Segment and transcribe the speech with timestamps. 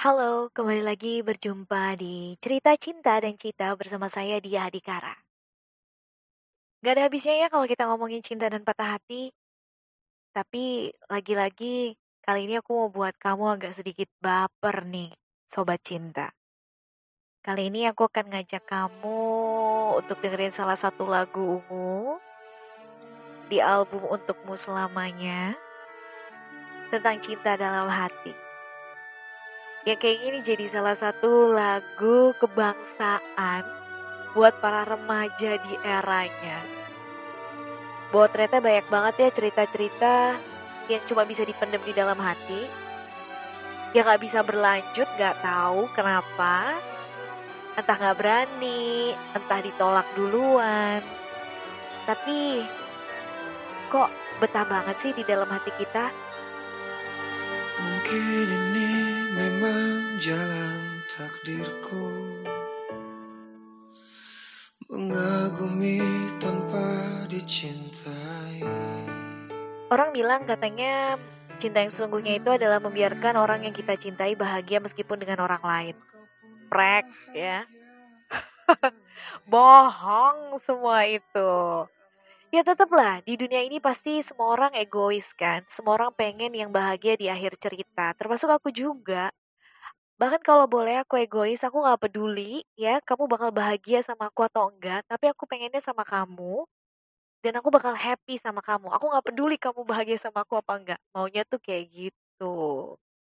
[0.00, 5.12] Halo, kembali lagi berjumpa di Cerita Cinta dan Cita bersama saya Dia Adikara.
[6.80, 9.28] Gak ada habisnya ya kalau kita ngomongin cinta dan patah hati.
[10.32, 15.12] Tapi lagi-lagi kali ini aku mau buat kamu agak sedikit baper nih,
[15.44, 16.32] sobat cinta.
[17.44, 19.20] Kali ini aku akan ngajak kamu
[20.00, 22.16] untuk dengerin salah satu lagu ungu
[23.52, 25.60] di album Untukmu Selamanya
[26.88, 28.48] tentang cinta dalam hati.
[29.80, 33.64] Ya kayak gini jadi salah satu lagu kebangsaan
[34.36, 36.60] buat para remaja di eranya.
[38.12, 40.36] Bahwa ternyata banyak banget ya cerita-cerita
[40.92, 42.68] yang cuma bisa dipendam di dalam hati.
[43.96, 46.76] Yang gak bisa berlanjut, gak tahu kenapa.
[47.72, 51.00] Entah gak berani, entah ditolak duluan.
[52.04, 52.68] Tapi
[53.88, 54.12] kok
[54.44, 56.29] betah banget sih di dalam hati kita?
[57.80, 58.92] Mungkin ini
[59.32, 62.12] memang jalan takdirku
[64.92, 66.04] Mengagumi
[66.36, 66.84] tanpa
[67.32, 68.60] dicintai
[69.90, 71.16] Orang bilang katanya
[71.60, 75.96] cinta yang sesungguhnya itu adalah membiarkan orang yang kita cintai bahagia meskipun dengan orang lain.
[76.70, 77.66] Prek ya.
[79.50, 81.52] Bohong semua itu.
[82.50, 85.62] Ya tetaplah di dunia ini pasti semua orang egois kan.
[85.70, 88.10] Semua orang pengen yang bahagia di akhir cerita.
[88.18, 89.30] Termasuk aku juga.
[90.20, 94.70] Bahkan kalau boleh aku egois, aku gak peduli ya kamu bakal bahagia sama aku atau
[94.72, 95.02] enggak.
[95.10, 96.66] Tapi aku pengennya sama kamu
[97.44, 98.88] dan aku bakal happy sama kamu.
[98.96, 101.00] Aku nggak peduli kamu bahagia sama aku apa enggak.
[101.14, 102.56] Maunya tuh kayak gitu.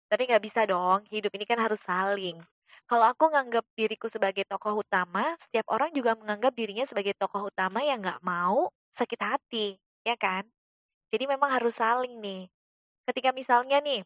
[0.08, 2.40] Tapi nggak bisa dong, hidup ini kan harus saling.
[2.88, 7.84] Kalau aku nganggap diriku sebagai tokoh utama, setiap orang juga menganggap dirinya sebagai tokoh utama
[7.84, 9.66] yang nggak mau sakit hati,
[10.06, 10.44] ya kan?
[11.12, 12.48] Jadi memang harus saling nih.
[13.08, 14.02] Ketika misalnya nih,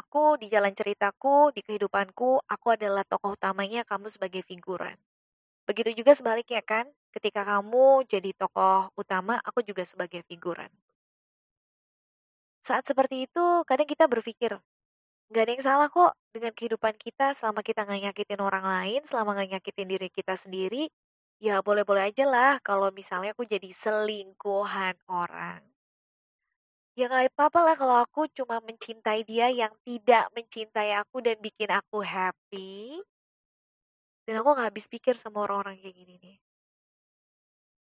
[0.00, 4.96] aku di jalan ceritaku, di kehidupanku, aku adalah tokoh utamanya, kamu sebagai figuran.
[5.68, 10.70] Begitu juga sebaliknya kan, ketika kamu jadi tokoh utama, aku juga sebagai figuran.
[12.66, 14.52] Saat seperti itu, kadang kita berpikir,
[15.30, 19.30] nggak ada yang salah kok dengan kehidupan kita selama kita nggak nyakitin orang lain, selama
[19.38, 20.84] nggak nyakitin diri kita sendiri,
[21.46, 25.62] ya boleh-boleh aja lah kalau misalnya aku jadi selingkuhan orang.
[26.98, 31.70] Ya nggak apa-apa lah kalau aku cuma mencintai dia yang tidak mencintai aku dan bikin
[31.70, 32.98] aku happy.
[34.26, 36.36] Dan aku nggak habis pikir sama orang-orang kayak gini nih.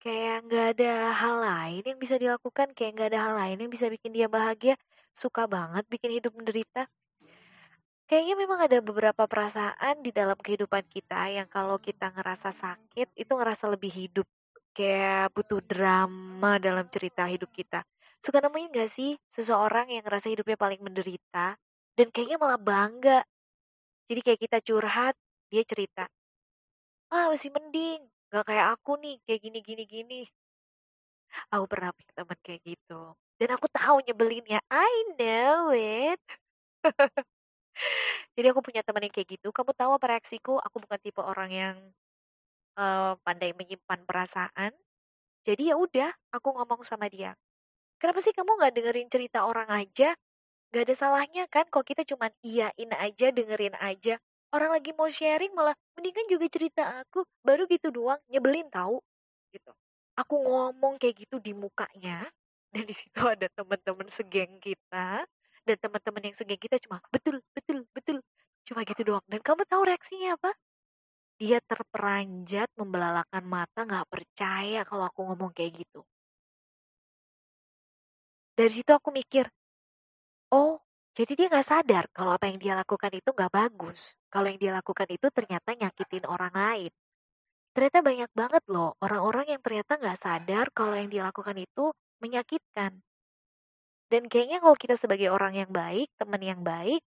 [0.02, 3.86] Kayak nggak ada hal lain yang bisa dilakukan, kayak nggak ada hal lain yang bisa
[3.94, 4.74] bikin dia bahagia.
[5.22, 6.84] Suka banget bikin hidup menderita.
[8.04, 13.32] Kayaknya memang ada beberapa perasaan di dalam kehidupan kita yang kalau kita ngerasa sakit, itu
[13.32, 14.26] ngerasa lebih hidup.
[14.76, 17.80] Kayak butuh drama dalam cerita hidup kita.
[18.20, 21.56] Suka nemuin gak sih seseorang yang ngerasa hidupnya paling menderita,
[21.96, 23.20] dan kayaknya malah bangga.
[24.08, 25.14] Jadi kayak kita curhat,
[25.52, 26.04] dia cerita,
[27.16, 28.00] ah masih mending,
[28.32, 30.20] gak kayak aku nih, kayak gini gini gini.
[31.52, 33.00] Aku pernah punya teman kayak gitu.
[33.40, 36.20] Dan aku tahu nyebelinnya, I know it.
[38.36, 40.58] Jadi aku punya teman yang kayak gitu, kamu tahu apa reaksiku?
[40.62, 41.76] Aku bukan tipe orang yang
[42.78, 44.72] uh, pandai menyimpan perasaan.
[45.44, 47.36] Jadi ya udah, aku ngomong sama dia.
[48.00, 50.16] Kenapa sih kamu nggak dengerin cerita orang aja?
[50.74, 54.18] Gak ada salahnya kan kalau kita cuman iyain aja, dengerin aja.
[54.50, 58.98] Orang lagi mau sharing malah mendingan juga cerita aku, baru gitu doang, nyebelin tahu
[59.54, 59.70] gitu.
[60.18, 62.26] Aku ngomong kayak gitu di mukanya
[62.74, 65.22] dan di situ ada teman-teman segeng kita
[65.64, 67.38] dan teman-teman yang segeng kita cuma betul
[68.74, 69.24] cuma gitu doang.
[69.30, 70.50] Dan kamu tahu reaksinya apa?
[71.38, 76.02] Dia terperanjat membelalakan mata nggak percaya kalau aku ngomong kayak gitu.
[78.58, 79.46] Dari situ aku mikir
[80.50, 80.78] oh
[81.14, 84.18] jadi dia nggak sadar kalau apa yang dia lakukan itu nggak bagus.
[84.26, 86.90] Kalau yang dia lakukan itu ternyata nyakitin orang lain.
[87.74, 92.98] Ternyata banyak banget loh orang-orang yang ternyata nggak sadar kalau yang dia lakukan itu menyakitkan.
[94.10, 97.02] Dan kayaknya kalau kita sebagai orang yang baik, teman yang baik,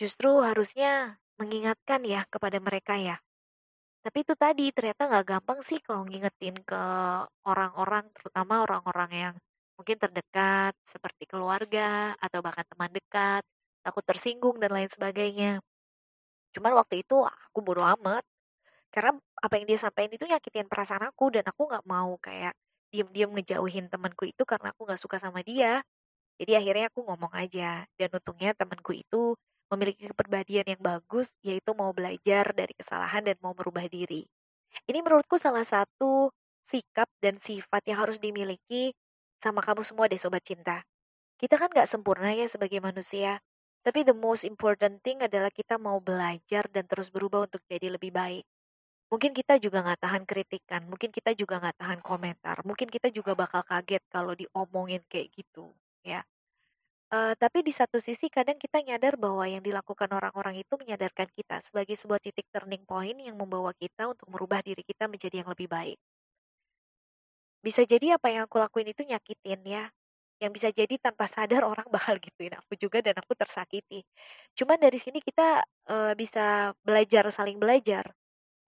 [0.00, 3.16] justru harusnya mengingatkan ya kepada mereka ya.
[4.00, 6.82] Tapi itu tadi ternyata nggak gampang sih kalau ngingetin ke
[7.44, 9.34] orang-orang, terutama orang-orang yang
[9.76, 13.44] mungkin terdekat seperti keluarga atau bahkan teman dekat,
[13.84, 15.60] takut tersinggung dan lain sebagainya.
[16.56, 18.24] Cuman waktu itu aku bodo amat.
[18.90, 22.54] Karena apa yang dia sampaikan itu nyakitin perasaan aku dan aku nggak mau kayak
[22.90, 25.84] diem-diem ngejauhin temanku itu karena aku nggak suka sama dia.
[26.40, 29.36] Jadi akhirnya aku ngomong aja, dan untungnya temanku itu
[29.72, 34.26] memiliki kepribadian yang bagus, yaitu mau belajar dari kesalahan dan mau merubah diri.
[34.86, 36.30] Ini menurutku salah satu
[36.66, 38.94] sikap dan sifat yang harus dimiliki
[39.42, 40.84] sama kamu semua deh Sobat Cinta.
[41.40, 43.40] Kita kan gak sempurna ya sebagai manusia.
[43.86, 48.12] Tapi the most important thing adalah kita mau belajar dan terus berubah untuk jadi lebih
[48.12, 48.44] baik.
[49.10, 53.34] Mungkin kita juga nggak tahan kritikan, mungkin kita juga nggak tahan komentar, mungkin kita juga
[53.34, 55.74] bakal kaget kalau diomongin kayak gitu,
[56.06, 56.22] ya.
[57.14, 61.56] Eee, tapi di satu sisi kadang kita nyadar bahwa yang dilakukan orang-orang itu menyadarkan kita
[61.66, 65.68] sebagai sebuah titik turning point yang membawa kita untuk merubah diri kita menjadi yang lebih
[65.76, 65.98] baik.
[67.60, 69.84] Bisa jadi apa yang aku lakuin itu nyakitin ya,
[70.40, 74.00] yang bisa jadi tanpa sadar orang bakal gituin aku juga dan aku tersakiti.
[74.56, 78.12] Cuman dari sini kita, eee, bisa belajar saling belajar,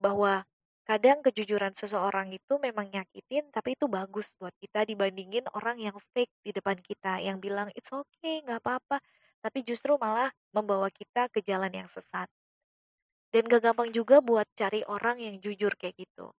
[0.03, 0.45] bahwa
[0.89, 6.33] kadang kejujuran seseorang itu memang nyakitin, tapi itu bagus buat kita dibandingin orang yang fake
[6.47, 8.99] di depan kita, yang bilang, "It's okay, nggak apa-apa,"
[9.45, 12.29] tapi justru malah membawa kita ke jalan yang sesat.
[13.33, 16.33] Dan gak gampang juga buat cari orang yang jujur kayak gitu.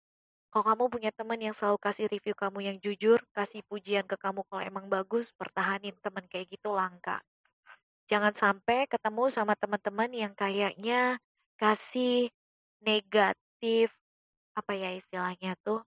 [0.51, 4.42] Kalau kamu punya teman yang selalu kasih review kamu yang jujur, kasih pujian ke kamu
[4.50, 7.22] kalau emang bagus, pertahanin teman kayak gitu langka.
[8.12, 11.18] Jangan sampai ketemu sama teman-teman yang kayaknya
[11.60, 12.30] kasih
[12.84, 13.94] negatif,
[14.54, 15.82] apa ya istilahnya tuh,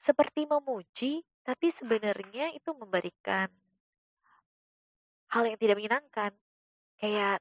[0.00, 3.50] seperti memuji, tapi sebenarnya itu memberikan
[5.30, 6.32] hal yang tidak menyenangkan.
[7.00, 7.40] Kayak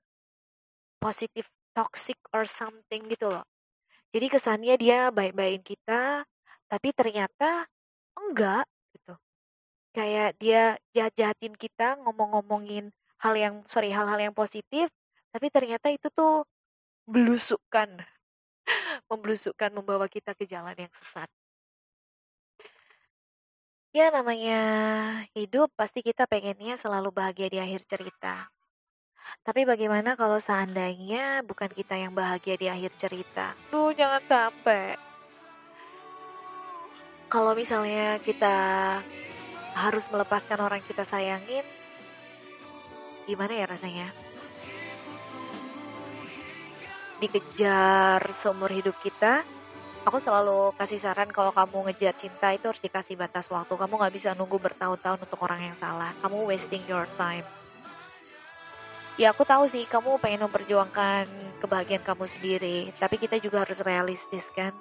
[0.99, 3.45] positif toxic or something gitu loh.
[4.09, 6.25] Jadi kesannya dia baik-baikin kita,
[6.65, 7.69] tapi ternyata
[8.17, 9.13] enggak gitu.
[9.93, 12.89] Kayak dia jahat-jahatin kita, ngomong-ngomongin
[13.21, 14.89] hal yang sorry, hal-hal yang positif,
[15.29, 16.45] tapi ternyata itu tuh
[17.05, 18.01] belusukan.
[19.09, 21.27] Memblusukkan, membawa kita ke jalan yang sesat.
[23.89, 24.61] Ya namanya
[25.33, 28.53] hidup pasti kita pengennya selalu bahagia di akhir cerita.
[29.41, 33.57] Tapi bagaimana kalau seandainya bukan kita yang bahagia di akhir cerita?
[33.73, 34.93] Duh, jangan sampai.
[37.29, 38.57] Kalau misalnya kita
[39.73, 41.65] harus melepaskan orang kita sayangin,
[43.25, 44.09] gimana ya rasanya?
[47.19, 49.43] Dikejar seumur hidup kita,
[50.07, 53.75] aku selalu kasih saran kalau kamu ngejar cinta itu harus dikasih batas waktu.
[53.75, 56.15] Kamu nggak bisa nunggu bertahun-tahun untuk orang yang salah.
[56.23, 57.43] Kamu wasting your time.
[59.19, 61.27] Ya aku tahu sih kamu pengen memperjuangkan
[61.59, 64.71] kebahagiaan kamu sendiri, tapi kita juga harus realistis kan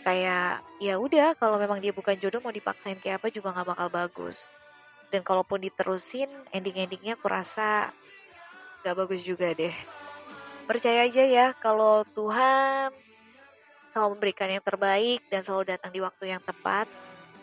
[0.00, 3.88] kayak ya udah kalau memang dia bukan jodoh mau dipaksain kayak apa juga nggak bakal
[3.92, 4.48] bagus
[5.12, 7.92] dan kalaupun diterusin ending-endingnya aku rasa
[8.80, 9.74] gak bagus juga deh
[10.66, 12.92] percaya aja ya kalau Tuhan
[13.90, 16.86] selalu memberikan yang terbaik dan selalu datang di waktu yang tepat.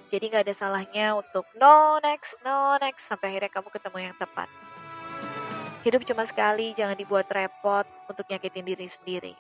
[0.08, 4.48] Jadi nggak ada salahnya untuk no next no next sampai akhirnya kamu ketemu yang tepat.
[5.84, 9.34] Hidup cuma sekali jangan dibuat repot untuk nyakitin diri sendiri.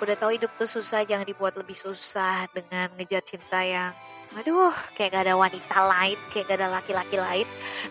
[0.00, 3.92] Udah tahu hidup tuh susah, jangan dibuat lebih susah dengan ngejar cinta yang
[4.38, 7.48] Aduh, kayak gak ada wanita lain, kayak gak ada laki-laki lain.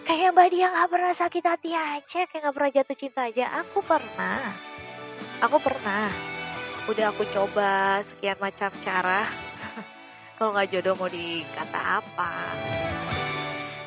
[0.08, 3.46] Kayak Mbak Dia gak pernah sakit hati aja, kayak gak pernah jatuh cinta aja.
[3.60, 4.40] Aku pernah.
[5.44, 6.08] Aku pernah.
[6.88, 9.28] Udah aku coba sekian macam cara.
[10.40, 12.32] Kalau gak jodoh mau dikata apa.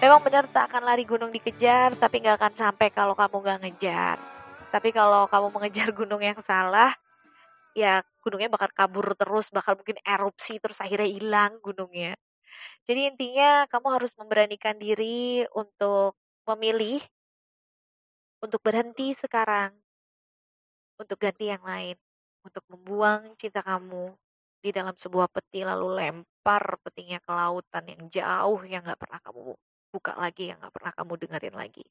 [0.05, 4.21] Memang benar tak akan lari gunung dikejar, tapi gak akan sampai kalau kamu gak ngejar.
[4.69, 6.93] Tapi kalau kamu mengejar gunung yang salah,
[7.73, 12.13] ya gunungnya bakal kabur terus, bakal mungkin erupsi terus akhirnya hilang gunungnya.
[12.89, 16.19] Jadi intinya kamu harus memberanikan diri untuk
[16.49, 17.01] memilih
[18.43, 19.71] untuk berhenti sekarang,
[21.01, 21.97] untuk ganti yang lain,
[22.47, 24.15] untuk membuang cinta kamu
[24.63, 29.43] di dalam sebuah peti lalu lempar petinya ke lautan yang jauh yang gak pernah kamu
[29.93, 31.85] buka lagi, yang gak pernah kamu dengerin lagi.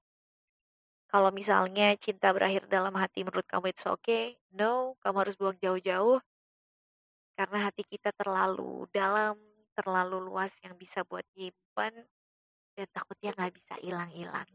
[1.11, 4.25] Kalau misalnya cinta berakhir dalam hati menurut kamu it's okay,
[4.59, 6.17] no, kamu harus buang jauh-jauh.
[7.37, 9.35] Karena hati kita terlalu dalam,
[9.77, 12.07] terlalu luas yang bisa buat nyimpen
[12.75, 14.47] dan takutnya nggak bisa hilang-hilang.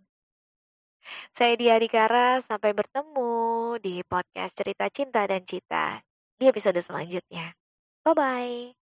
[1.30, 3.30] Saya Dia Dikara, sampai bertemu
[3.78, 6.02] di podcast Cerita Cinta dan Cita
[6.34, 7.54] di episode selanjutnya.
[8.02, 8.85] Bye-bye.